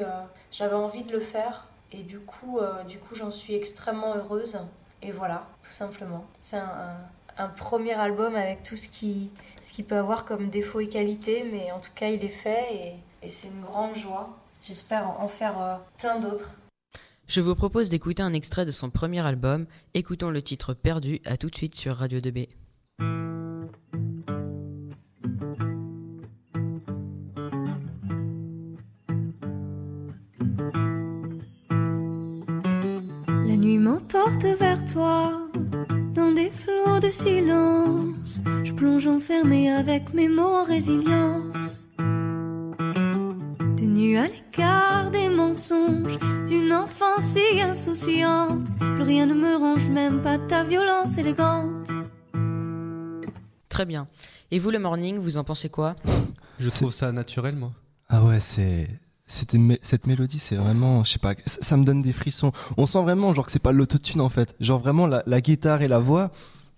j'avais 0.51 0.75
envie 0.75 1.03
de 1.03 1.11
le 1.11 1.21
faire. 1.21 1.67
Et 1.93 2.03
du 2.03 2.19
coup, 2.19 2.59
euh, 2.59 2.83
coup 3.07 3.15
j'en 3.15 3.31
suis 3.31 3.53
extrêmement 3.53 4.15
heureuse. 4.15 4.57
Et 5.01 5.11
voilà, 5.11 5.47
tout 5.61 5.71
simplement. 5.71 6.25
C'est 6.43 6.57
un, 6.57 7.47
premier 7.57 7.93
album 7.93 8.35
avec 8.35 8.63
tout 8.63 8.75
ce 8.75 8.87
qui, 8.87 9.31
ce 9.61 9.73
qui 9.73 9.83
peut 9.83 9.97
avoir 9.97 10.23
comme 10.25 10.49
défaut 10.49 10.79
et 10.79 10.87
qualité, 10.87 11.49
mais 11.51 11.71
en 11.71 11.79
tout 11.79 11.91
cas, 11.93 12.09
il 12.09 12.23
est 12.23 12.29
fait 12.29 12.95
et, 13.21 13.29
c'est 13.29 13.47
une 13.47 13.61
grande 13.61 13.95
joie. 13.95 14.37
J'espère 14.61 15.09
en, 15.09 15.23
en 15.23 15.27
faire 15.27 15.61
euh, 15.61 15.75
plein 15.97 16.19
d'autres. 16.19 16.51
Je 17.27 17.41
vous 17.41 17.55
propose 17.55 17.89
d'écouter 17.89 18.21
un 18.21 18.33
extrait 18.33 18.65
de 18.65 18.71
son 18.71 18.89
premier 18.89 19.25
album. 19.25 19.65
Écoutons 19.93 20.29
le 20.29 20.41
titre 20.41 20.73
Perdu. 20.73 21.21
À 21.25 21.37
tout 21.37 21.49
de 21.49 21.55
suite 21.55 21.75
sur 21.75 21.95
Radio 21.95 22.19
2B. 22.19 22.49
Silence. 37.13 38.41
Je 38.63 38.73
plonge 38.73 39.07
enfermé 39.07 39.71
avec 39.71 40.13
mes 40.13 40.27
mots 40.27 40.55
en 40.61 40.63
résilience. 40.63 41.85
Tenu 43.77 44.17
à 44.17 44.27
l'écart 44.27 45.11
des 45.11 45.29
mensonges 45.29 46.17
d'une 46.47 46.73
enfance 46.73 47.23
si 47.23 47.61
insouciante. 47.61 48.67
Plus 48.79 49.03
rien 49.03 49.27
ne 49.27 49.35
me 49.35 49.55
range, 49.55 49.87
même 49.89 50.21
pas 50.21 50.39
ta 50.39 50.63
violence 50.63 51.17
élégante. 51.17 51.87
Très 53.69 53.85
bien. 53.85 54.07
Et 54.51 54.59
vous, 54.59 54.71
le 54.71 54.79
morning, 54.79 55.17
vous 55.17 55.37
en 55.37 55.43
pensez 55.43 55.69
quoi? 55.69 55.95
Je 56.59 56.69
trouve 56.69 56.93
ça 56.93 57.11
naturel, 57.11 57.55
moi. 57.55 57.71
Ah 58.09 58.23
ouais, 58.23 58.39
c'est 58.39 58.89
cette 59.25 60.05
mélodie, 60.05 60.39
c'est 60.39 60.55
vraiment, 60.55 61.03
je 61.03 61.11
sais 61.11 61.19
pas, 61.19 61.33
ça, 61.45 61.61
ça 61.61 61.77
me 61.77 61.83
donne 61.83 62.01
des 62.01 62.13
frissons. 62.13 62.51
On 62.77 62.85
sent 62.85 63.01
vraiment 63.01 63.33
genre 63.33 63.45
que 63.45 63.51
c'est 63.51 63.57
pas 63.57 63.71
l'autotune 63.71 64.21
en 64.21 64.29
fait. 64.29 64.55
Genre 64.59 64.79
vraiment 64.79 65.07
la, 65.07 65.23
la 65.25 65.41
guitare 65.41 65.81
et 65.81 65.87
la 65.87 65.97
voix, 65.97 66.31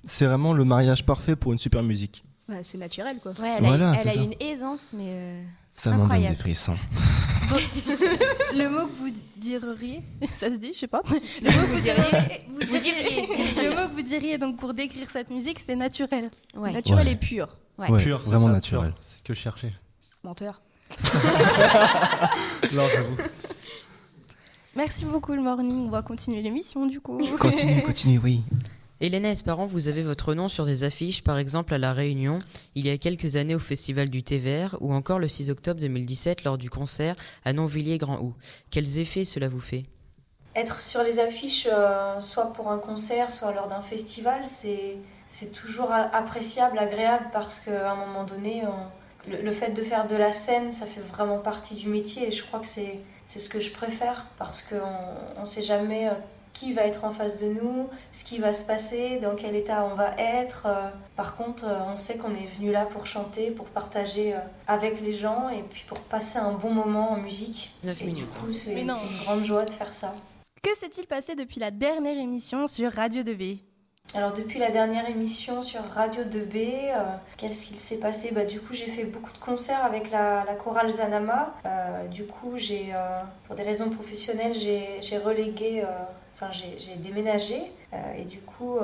c'est 0.06 0.26
vraiment 0.26 0.54
le 0.54 0.64
mariage 0.64 1.06
parfait 1.06 1.36
pour 1.36 1.52
une 1.54 1.60
super 1.60 1.84
musique. 1.84 2.24
Ouais, 2.48 2.62
c'est 2.64 2.78
naturel 2.78 3.18
quoi. 3.22 3.32
Ouais, 3.40 3.56
elle 3.58 3.64
Voilà, 3.66 3.92
a, 3.92 3.96
elle 4.04 4.22
une 4.22 4.34
aisance, 4.40 4.94
mais 4.96 5.06
euh, 5.08 5.44
Ça 5.76 5.92
m'en 5.92 6.08
donne 6.08 6.22
des 6.28 6.36
frissons. 6.36 6.78
Le 8.56 8.68
mot 8.70 8.88
que 8.88 8.94
vous 8.94 9.12
diriez, 9.38 10.02
ça 10.34 10.50
se 10.50 10.56
dit, 10.56 10.72
je 10.74 10.80
sais 10.80 10.88
pas. 10.88 11.02
Le 11.42 11.52
mot 11.52 11.62
que 11.62 11.76
vous 11.76 11.82
diriez, 11.82 12.04
vous 12.48 13.62
le 13.62 13.70
mot 13.76 13.90
que 13.90 13.94
vous 13.96 14.02
diriez 14.02 14.38
donc 14.38 14.58
pour 14.58 14.74
décrire 14.74 15.08
cette 15.12 15.30
musique, 15.30 15.60
c'est 15.60 15.76
naturel. 15.76 16.30
Ouais. 16.56 16.72
Naturel 16.72 17.06
Ouais. 17.08 17.14
et 17.14 17.16
pur. 17.16 17.48
Ouais. 17.78 17.92
Ouais, 17.92 18.02
Pur, 18.04 18.22
c'est 18.24 18.30
vraiment 18.30 18.48
ça, 18.48 18.54
naturel. 18.54 18.94
C'est 19.02 19.20
ce 19.20 19.24
que 19.24 19.34
je 19.34 19.40
cherchais. 19.40 19.74
Menteur. 20.24 20.62
Non, 22.74 22.84
j'avoue. 22.94 23.18
Merci 24.76 25.06
beaucoup 25.06 25.34
le 25.34 25.42
morning. 25.42 25.88
On 25.88 25.90
va 25.90 26.02
continuer 26.02 26.42
l'émission 26.42 26.86
du 26.86 27.00
coup. 27.02 27.18
Continue, 27.38 27.82
continue, 27.84 28.20
oui. 28.24 28.44
Hélène 29.02 29.26
Esperant, 29.26 29.66
vous 29.66 29.90
avez 29.90 30.04
votre 30.04 30.34
nom 30.34 30.48
sur 30.48 30.66
des 30.66 30.84
affiches, 30.86 31.22
par 31.22 31.38
exemple 31.38 31.74
à 31.74 31.78
La 31.78 31.92
Réunion, 31.92 32.40
il 32.76 32.86
y 32.88 32.90
a 32.90 32.98
quelques 32.98 33.36
années 33.36 33.56
au 33.56 33.60
Festival 33.60 34.10
du 34.10 34.24
Thé 34.24 34.38
Vert, 34.38 34.78
ou 34.80 34.94
encore 34.94 35.20
le 35.20 35.28
6 35.28 35.50
octobre 35.50 35.82
2017 35.82 36.46
lors 36.46 36.58
du 36.58 36.70
concert 36.70 37.16
à 37.44 37.52
Nonvilliers-Grand-Hou. 37.52 38.34
Quels 38.72 39.00
effets 39.00 39.26
cela 39.26 39.50
vous 39.50 39.60
fait? 39.60 39.84
Être 40.56 40.80
sur 40.80 41.04
les 41.04 41.20
affiches, 41.20 41.68
euh, 41.70 42.22
soit 42.22 42.54
pour 42.54 42.72
un 42.72 42.78
concert, 42.78 43.30
soit 43.32 43.52
lors 43.52 43.68
d'un 43.68 43.82
festival, 43.82 44.44
c'est 44.46 45.52
toujours 45.52 45.92
appréciable, 45.92 46.80
agréable, 46.80 47.26
parce 47.34 47.60
qu'à 47.60 47.92
un 47.92 47.96
moment 47.96 48.24
donné, 48.24 48.64
on- 48.66 49.30
le, 49.30 49.42
le 49.42 49.52
fait 49.52 49.72
de 49.72 49.82
faire 49.84 50.08
de 50.08 50.16
la 50.16 50.32
scène, 50.32 50.72
ça 50.72 50.86
fait 50.86 51.02
vraiment 51.02 51.40
partie 51.40 51.76
du 51.76 51.90
métier, 51.90 52.28
et 52.28 52.32
je 52.32 52.44
crois 52.44 52.60
que 52.60 52.68
c'est 52.68 53.00
c'est 53.28 53.40
ce 53.40 53.50
que 53.50 53.60
je 53.60 53.72
préfère, 53.72 54.28
parce 54.38 54.62
qu'on 54.62 55.42
ne 55.42 55.46
sait 55.48 55.64
jamais 55.64 56.08
euh, 56.10 56.12
qui 56.56 56.72
va 56.74 56.84
être 56.84 57.04
en 57.04 57.12
face 57.12 57.36
de 57.38 57.48
nous, 57.48 57.90
ce 58.14 58.24
qui 58.24 58.40
va 58.40 58.54
se 58.54 58.64
passer, 58.64 59.20
dans 59.22 59.36
quel 59.36 59.56
état 59.56 59.86
on 59.92 59.94
va 59.96 60.16
être. 60.18 60.64
Euh, 60.66 60.88
Par 61.18 61.36
contre, 61.36 61.66
euh, 61.66 61.80
on 61.94 61.98
sait 61.98 62.18
qu'on 62.18 62.34
est 62.34 62.48
venu 62.58 62.72
là 62.72 62.86
pour 62.86 63.06
chanter, 63.06 63.52
pour 63.52 63.66
partager 63.66 64.34
euh, 64.34 64.40
avec 64.66 65.02
les 65.02 65.12
gens, 65.12 65.50
et 65.50 65.62
puis 65.70 65.84
pour 65.86 66.00
passer 66.00 66.40
un 66.40 66.54
bon 66.54 66.72
moment 66.72 67.12
en 67.12 67.18
musique. 67.18 67.76
9 67.84 68.02
Et 68.02 68.04
du 68.06 68.10
minutes. 68.12 68.30
coup, 68.40 68.54
c'est 68.54 68.74
Mais 68.74 68.84
non. 68.86 68.96
c'est 68.96 69.18
une 69.20 69.26
grande 69.26 69.44
joie 69.46 69.66
de 69.66 69.70
faire 69.70 69.92
ça. 69.94 70.14
Que 70.64 70.74
s'est-il 70.76 71.06
passé 71.08 71.36
depuis 71.36 71.60
la 71.60 71.72
dernière 71.72 72.18
émission 72.18 72.68
sur 72.68 72.92
Radio 72.92 73.22
2B 73.22 73.60
Alors 74.14 74.32
depuis 74.32 74.60
la 74.60 74.72
dernière 74.72 75.10
émission 75.10 75.62
sur 75.62 75.82
Radio 75.94 76.24
2B, 76.24 76.56
euh, 76.56 77.04
qu'est-ce 77.36 77.66
qu'il 77.66 77.76
s'est 77.76 77.98
passé? 77.98 78.32
Bah, 78.32 78.46
Du 78.46 78.62
coup 78.62 78.74
j'ai 78.74 78.86
fait 78.86 79.04
beaucoup 79.04 79.32
de 79.34 79.38
concerts 79.38 79.84
avec 79.84 80.10
la, 80.10 80.46
chorale 80.58 80.90
Zanama. 80.92 81.54
Euh, 81.66 82.08
du 82.08 82.26
coup 82.26 82.54
j'ai, 82.56 82.92
euh, 82.94 83.22
pour 83.46 83.56
des 83.56 83.64
raisons 83.64 83.90
professionnelles, 83.90 84.54
j'ai 84.54 85.18
relégué, 85.18 85.84
enfin 86.34 86.50
j'ai 86.52 86.96
déménagé. 86.96 87.62
Et 88.18 88.24
du 88.24 88.40
coup 88.40 88.78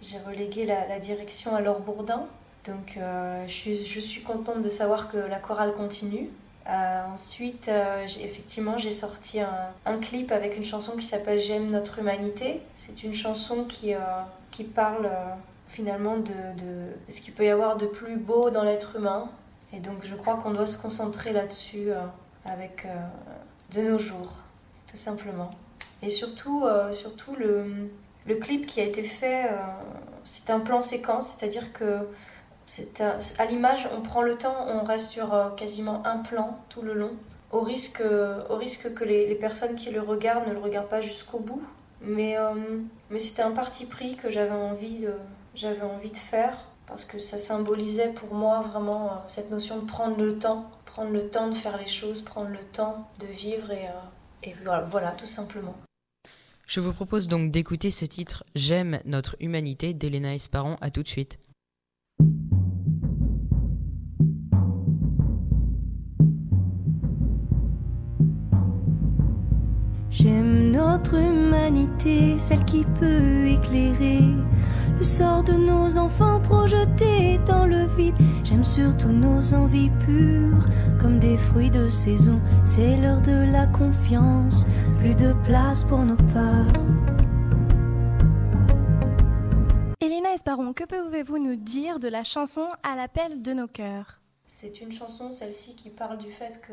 j'ai 0.00 0.18
relégué 0.18 0.64
la, 0.64 0.98
direction 0.98 1.54
à 1.54 1.60
Laure 1.60 1.80
Bourdin. 1.80 2.24
Donc 2.66 2.98
je 3.46 4.00
suis 4.00 4.22
contente 4.22 4.62
de 4.62 4.68
savoir 4.70 5.10
que 5.10 5.18
la 5.18 5.40
chorale 5.40 5.74
continue. 5.74 6.30
Euh, 6.66 7.02
ensuite, 7.12 7.68
euh, 7.68 8.06
effectivement, 8.22 8.78
j'ai 8.78 8.92
sorti 8.92 9.38
un, 9.40 9.98
clip 9.98 10.32
avec 10.32 10.56
une 10.56 10.64
chanson 10.64 10.92
qui 10.92 11.04
s'appelle 11.04 11.40
J'aime 11.40 11.70
notre 11.70 11.98
humanité. 11.98 12.62
C'est 12.74 13.02
une 13.02 13.12
chanson 13.12 13.64
qui, 13.64 13.94
euh, 13.94 13.98
qui 14.50 14.64
parle 14.64 15.10
finalement 15.66 16.16
de, 16.16 16.32
de- 16.32 17.12
ce 17.12 17.20
qu'il 17.20 17.34
peut 17.34 17.44
y 17.44 17.50
avoir 17.50 17.76
de 17.76 17.86
plus 17.86 18.16
beau 18.16 18.50
dans 18.50 18.62
l'être 18.62 18.96
humain. 18.96 19.30
Et 19.72 19.80
donc, 19.80 20.04
je 20.04 20.14
crois 20.14 20.36
qu'on 20.36 20.52
doit 20.52 20.66
se 20.66 20.78
concentrer 20.78 21.32
là-dessus 21.32 21.88
avec 22.44 22.86
de 23.72 23.82
nos 23.82 23.98
jours, 23.98 24.32
tout 24.86 24.96
simplement. 24.96 25.50
Et 26.00 26.10
surtout, 26.10 26.64
surtout 26.92 27.34
le, 27.34 27.90
le 28.24 28.34
clip 28.36 28.66
qui 28.66 28.80
a 28.80 28.84
été 28.84 29.02
fait, 29.02 29.50
c'est 30.22 30.50
un 30.50 30.60
plan 30.60 30.80
séquence, 30.80 31.34
c'est-à-dire 31.36 31.72
que 31.72 32.06
un- 33.00 33.18
à 33.38 33.44
l'image, 33.46 33.88
on 33.96 34.00
prend 34.00 34.22
le 34.22 34.36
temps, 34.36 34.66
on 34.68 34.84
reste 34.84 35.10
sur 35.10 35.34
euh, 35.34 35.50
quasiment 35.50 36.02
un 36.06 36.18
plan 36.18 36.58
tout 36.68 36.82
le 36.82 36.94
long, 36.94 37.12
au 37.52 37.60
risque, 37.60 38.02
au 38.50 38.56
risque 38.56 38.94
que 38.94 39.04
les, 39.04 39.34
personnes 39.36 39.76
qui 39.76 39.90
le 39.90 40.00
regardent 40.00 40.48
ne 40.48 40.52
le 40.52 40.58
regardent 40.58 40.88
pas 40.88 41.00
jusqu'au 41.00 41.38
bout. 41.38 41.62
Mais, 42.06 42.36
euh, 42.36 42.52
mais 43.10 43.18
c'était 43.18 43.42
un 43.42 43.50
parti 43.52 43.86
pris 43.86 44.16
que 44.16 44.30
j'avais 44.30 44.50
envie, 44.50 45.06
de, 45.06 45.82
envie 45.82 46.10
de 46.10 46.16
faire, 46.16 46.66
parce 46.86 47.04
que 47.04 47.18
ça 47.18 47.38
symbolisait 47.38 48.10
pour 48.10 48.34
moi 48.34 48.60
vraiment 48.60 49.06
euh, 49.06 49.14
cette 49.26 49.50
notion 49.50 49.78
de 49.78 49.86
prendre 49.86 50.18
le 50.18 50.38
temps, 50.38 50.70
prendre 50.84 51.10
le 51.10 51.28
temps 51.28 51.48
de 51.48 51.54
faire 51.54 51.78
les 51.78 51.86
choses, 51.86 52.20
prendre 52.20 52.50
le 52.50 52.58
temps 52.72 53.08
de 53.20 53.26
vivre, 53.26 53.70
et, 53.70 53.86
euh, 53.86 54.48
et 54.48 54.54
voilà, 54.64 54.82
voilà, 54.82 55.10
tout 55.12 55.26
simplement. 55.26 55.74
Je 56.66 56.80
vous 56.80 56.92
propose 56.92 57.28
donc 57.28 57.50
d'écouter 57.50 57.90
ce 57.90 58.04
titre 58.04 58.44
J'aime 58.54 59.00
notre 59.04 59.36
humanité 59.40 59.92
d'Elena 59.92 60.34
Esparon. 60.34 60.76
À 60.80 60.90
tout 60.90 61.02
de 61.02 61.08
suite. 61.08 61.38
Notre 70.94 71.16
humanité, 71.16 72.38
celle 72.38 72.64
qui 72.66 72.84
peut 72.84 73.48
éclairer 73.48 74.20
le 74.96 75.02
sort 75.02 75.42
de 75.42 75.54
nos 75.54 75.98
enfants 75.98 76.40
projetés 76.40 77.38
dans 77.44 77.66
le 77.66 77.84
vide. 77.96 78.14
J'aime 78.44 78.62
surtout 78.62 79.08
nos 79.08 79.54
envies 79.54 79.90
pures, 80.06 80.64
comme 81.00 81.18
des 81.18 81.36
fruits 81.36 81.70
de 81.70 81.88
saison. 81.88 82.40
C'est 82.64 82.96
l'heure 82.96 83.22
de 83.22 83.52
la 83.52 83.66
confiance, 83.66 84.66
plus 84.98 85.16
de 85.16 85.32
place 85.44 85.82
pour 85.82 85.98
nos 85.98 86.16
peurs. 86.16 86.72
Elena 90.00 90.32
Esparon, 90.32 90.72
que 90.74 90.84
pouvez-vous 90.84 91.38
nous 91.38 91.56
dire 91.56 91.98
de 91.98 92.06
la 92.06 92.22
chanson 92.22 92.68
À 92.84 92.94
l'appel 92.94 93.42
de 93.42 93.52
nos 93.52 93.66
cœurs? 93.66 94.20
C'est 94.46 94.80
une 94.80 94.92
chanson, 94.92 95.30
celle-ci, 95.32 95.74
qui 95.74 95.90
parle 95.90 96.18
du 96.18 96.30
fait 96.30 96.60
que 96.60 96.72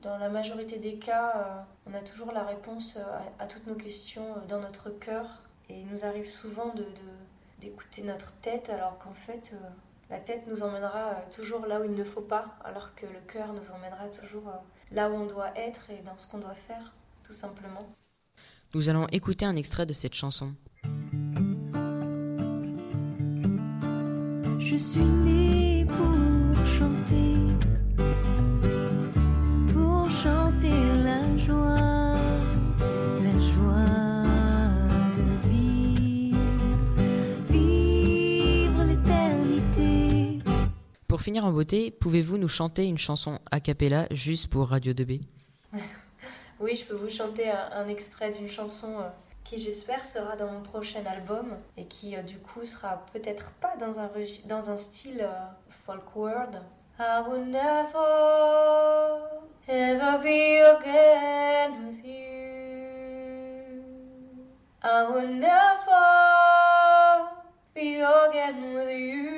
dans 0.00 0.16
la 0.18 0.28
majorité 0.28 0.78
des 0.78 0.94
cas, 0.94 1.32
euh, 1.36 1.90
on 1.90 1.94
a 1.94 2.00
toujours 2.00 2.32
la 2.32 2.44
réponse 2.44 2.96
à, 2.96 3.42
à 3.42 3.46
toutes 3.46 3.66
nos 3.66 3.74
questions 3.74 4.36
euh, 4.36 4.46
dans 4.48 4.60
notre 4.60 4.90
cœur. 4.90 5.42
Et 5.68 5.80
il 5.80 5.86
nous 5.88 6.04
arrive 6.04 6.28
souvent 6.28 6.68
de, 6.74 6.82
de- 6.82 7.60
d'écouter 7.60 8.02
notre 8.02 8.32
tête, 8.40 8.70
alors 8.70 8.96
qu'en 8.98 9.12
fait, 9.12 9.50
euh, 9.52 9.56
la 10.08 10.18
tête 10.18 10.46
nous 10.48 10.62
emmènera 10.62 11.08
euh, 11.10 11.14
toujours 11.30 11.66
là 11.66 11.80
où 11.80 11.84
il 11.84 11.92
ne 11.94 12.04
faut 12.04 12.22
pas, 12.22 12.56
alors 12.64 12.94
que 12.94 13.06
le 13.06 13.20
cœur 13.28 13.52
nous 13.52 13.70
emmènera 13.70 14.08
toujours 14.08 14.48
euh, 14.48 14.56
là 14.94 15.10
où 15.10 15.14
on 15.14 15.26
doit 15.26 15.56
être 15.56 15.90
et 15.90 16.00
dans 16.04 16.16
ce 16.16 16.26
qu'on 16.26 16.38
doit 16.38 16.54
faire, 16.54 16.92
tout 17.22 17.34
simplement. 17.34 17.86
Nous 18.74 18.88
allons 18.88 19.06
écouter 19.08 19.44
un 19.44 19.56
extrait 19.56 19.84
de 19.84 19.92
cette 19.92 20.14
chanson. 20.14 20.54
Je 24.58 24.76
suis 24.76 25.02
née 25.02 25.84
pour 25.84 26.06
chanter, 26.80 27.36
pour 29.74 30.10
chanter 30.10 30.70
la 31.04 31.36
joie, 31.36 32.16
la 33.20 33.36
joie 33.52 34.24
de 35.14 35.48
vivre, 35.50 36.38
vivre 37.50 38.84
l'éternité. 38.84 40.38
Pour 41.06 41.20
finir 41.20 41.44
en 41.44 41.52
beauté, 41.52 41.90
pouvez-vous 41.90 42.38
nous 42.38 42.48
chanter 42.48 42.86
une 42.86 42.96
chanson 42.96 43.40
a 43.50 43.60
cappella 43.60 44.06
juste 44.10 44.48
pour 44.48 44.68
Radio 44.68 44.94
2B 44.94 45.20
Oui, 46.60 46.76
je 46.76 46.84
peux 46.86 46.94
vous 46.94 47.10
chanter 47.10 47.50
un, 47.50 47.88
extrait 47.88 48.32
d'une 48.32 48.48
chanson 48.48 49.00
euh, 49.00 49.08
qui, 49.44 49.58
j'espère, 49.58 50.06
sera 50.06 50.34
dans 50.36 50.50
mon 50.50 50.62
prochain 50.62 51.04
album 51.04 51.56
et 51.76 51.84
qui, 51.84 52.16
euh, 52.16 52.22
du 52.22 52.38
coup, 52.38 52.64
sera 52.64 53.04
peut-être 53.12 53.50
pas 53.60 53.76
dans 53.76 53.98
un, 53.98 54.06
regi- 54.06 54.46
dans 54.46 54.70
un 54.70 54.76
style 54.78 55.20
euh, 55.20 55.28
I 55.92 57.20
will 57.26 57.44
never, 57.46 57.98
ever 59.66 60.18
be 60.22 60.58
again 60.58 61.88
with 61.88 62.04
you. 62.04 63.82
I 64.82 65.02
will 65.10 65.26
never 65.26 66.06
be 67.74 67.96
again 67.96 68.74
with 68.74 68.90
you. 68.92 69.30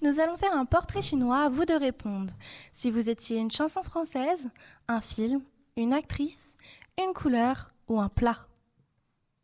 Nous 0.00 0.18
allons 0.18 0.38
faire 0.38 0.54
un 0.54 0.64
portrait 0.64 1.02
chinois, 1.02 1.44
à 1.44 1.48
vous 1.50 1.66
de 1.66 1.74
répondre. 1.74 2.32
Si 2.72 2.90
vous 2.90 3.10
étiez 3.10 3.36
une 3.36 3.50
chanson 3.50 3.82
française, 3.82 4.48
un 4.88 5.02
film, 5.02 5.42
une 5.76 5.92
actrice, 5.92 6.54
une 6.96 7.12
couleur 7.12 7.72
ou 7.88 8.00
un 8.00 8.08
plat. 8.08 8.49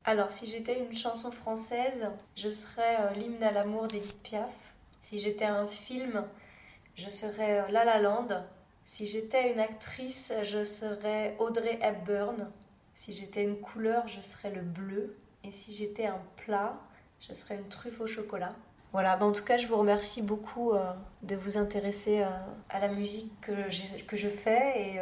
Alors, 0.08 0.30
si 0.30 0.46
j'étais 0.46 0.78
une 0.78 0.94
chanson 0.94 1.32
française, 1.32 2.06
je 2.36 2.48
serais 2.48 2.96
euh, 3.00 3.10
l'hymne 3.14 3.42
à 3.42 3.50
l'amour 3.50 3.88
d'Edith 3.88 4.22
Piaf. 4.22 4.54
Si 5.02 5.18
j'étais 5.18 5.46
un 5.46 5.66
film, 5.66 6.24
je 6.94 7.08
serais 7.08 7.58
euh, 7.58 7.68
La 7.72 7.84
La 7.84 8.00
Land. 8.00 8.28
Si 8.84 9.04
j'étais 9.04 9.52
une 9.52 9.58
actrice, 9.58 10.32
je 10.44 10.62
serais 10.62 11.34
Audrey 11.40 11.80
Hepburn. 11.82 12.48
Si 12.94 13.10
j'étais 13.10 13.42
une 13.42 13.58
couleur, 13.58 14.06
je 14.06 14.20
serais 14.20 14.52
le 14.52 14.60
bleu. 14.60 15.16
Et 15.42 15.50
si 15.50 15.72
j'étais 15.72 16.06
un 16.06 16.20
plat, 16.36 16.78
je 17.18 17.32
serais 17.32 17.56
une 17.56 17.68
truffe 17.68 18.00
au 18.00 18.06
chocolat. 18.06 18.54
Voilà, 18.92 19.16
bah 19.16 19.26
en 19.26 19.32
tout 19.32 19.44
cas, 19.44 19.58
je 19.58 19.66
vous 19.66 19.76
remercie 19.76 20.22
beaucoup 20.22 20.72
euh, 20.72 20.92
de 21.24 21.34
vous 21.34 21.58
intéresser 21.58 22.24
à 22.70 22.78
la 22.78 22.86
musique 22.86 23.32
que, 23.40 23.68
je 23.68 24.28
fais 24.28 25.00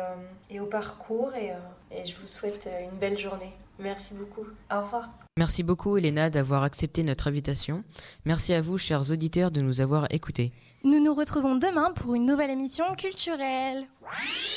et, 0.49 0.61
au 0.61 0.67
parcours. 0.67 1.35
Et, 1.35 1.53
je 2.07 2.17
vous 2.17 2.27
souhaite 2.27 2.67
une 2.91 2.97
belle 2.99 3.19
journée. 3.19 3.53
Merci 3.79 4.15
beaucoup. 4.15 4.47
Au 4.73 4.83
revoir. 4.83 5.09
Merci 5.37 5.63
beaucoup 5.63 5.97
Elena 5.97 6.31
d'avoir 6.31 6.63
accepté 6.63 7.03
notre 7.03 7.27
invitation. 7.27 7.83
Merci 8.25 8.53
à 8.53 8.63
vous 8.63 8.79
chers 8.79 9.11
auditeurs 9.11 9.51
de 9.51 9.61
nous 9.61 9.81
avoir 9.81 10.07
écoutés. 10.11 10.53
Nous 10.85 11.03
nous 11.03 11.15
retrouvons 11.15 11.57
demain 11.57 11.93
pour 11.93 12.15
une 12.15 12.27
nouvelle 12.27 12.51
émission 12.51 12.85
culturelle. 12.97 13.85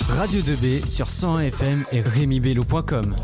Radio 0.09 0.41
2B 0.41 0.85
sur 0.85 1.07
101 1.07 1.39
FM 1.39 1.83
et 1.93 2.01
RémiBello.com. 2.01 3.15